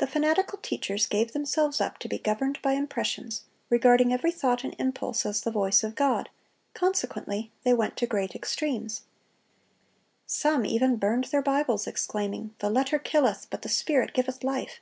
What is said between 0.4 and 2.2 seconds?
teachers gave themselves up to be